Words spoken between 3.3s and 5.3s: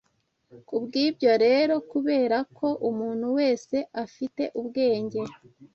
wese afite ubwenge,